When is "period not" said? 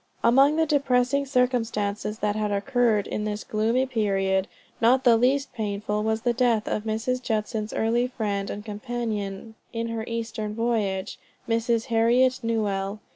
3.85-5.03